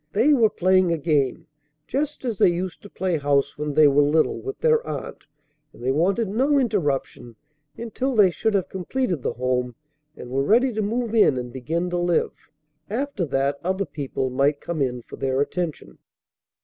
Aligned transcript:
They 0.13 0.33
were 0.33 0.49
playing 0.49 0.91
a 0.91 0.97
game, 0.97 1.45
just 1.85 2.25
as 2.25 2.39
they 2.39 2.49
used 2.49 2.81
to 2.81 2.89
play 2.89 3.17
house 3.19 3.55
when 3.55 3.75
they 3.75 3.87
were 3.87 4.01
little, 4.01 4.41
with 4.41 4.57
their 4.57 4.83
aunt; 4.87 5.25
and 5.71 5.83
they 5.83 5.91
wanted 5.91 6.27
no 6.27 6.57
interruption 6.57 7.35
until 7.77 8.15
they 8.15 8.31
should 8.31 8.55
have 8.55 8.67
completed 8.67 9.21
the 9.21 9.33
home 9.33 9.75
and 10.17 10.31
were 10.31 10.41
ready 10.41 10.73
to 10.73 10.81
move 10.81 11.13
in 11.13 11.37
and 11.37 11.53
begin 11.53 11.91
to 11.91 11.97
live. 11.99 12.33
After 12.89 13.25
that 13.27 13.59
other 13.63 13.85
people 13.85 14.31
might 14.31 14.59
come 14.59 14.81
in 14.81 15.03
for 15.03 15.17
their 15.17 15.39
attention. 15.39 15.99